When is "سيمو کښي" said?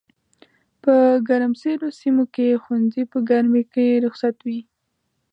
1.99-2.47